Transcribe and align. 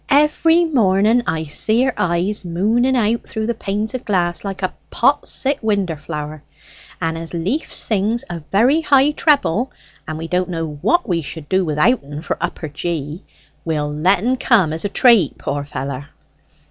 Every 0.09 0.65
morning 0.65 1.21
I 1.27 1.43
see 1.43 1.83
her 1.83 1.93
eyes 1.95 2.43
mooning 2.43 2.97
out 2.97 3.29
through 3.29 3.45
the 3.45 3.53
panes 3.53 3.93
of 3.93 4.03
glass 4.03 4.43
like 4.43 4.63
a 4.63 4.73
pot 4.89 5.27
sick 5.27 5.59
winder 5.61 5.95
flower; 5.95 6.41
and 6.99 7.15
as 7.19 7.35
Leaf 7.35 7.71
sings 7.71 8.23
a 8.27 8.39
very 8.51 8.81
high 8.81 9.11
treble, 9.11 9.71
and 10.07 10.17
we 10.17 10.27
don't 10.27 10.49
know 10.49 10.65
what 10.81 11.07
we 11.07 11.21
should 11.21 11.47
do 11.49 11.63
without 11.63 12.03
en 12.03 12.23
for 12.23 12.35
upper 12.41 12.67
G, 12.67 13.23
we'll 13.63 13.93
let 13.93 14.23
en 14.23 14.37
come 14.37 14.73
as 14.73 14.83
a 14.83 14.89
trate, 14.89 15.37
poor 15.37 15.63
feller." 15.63 16.07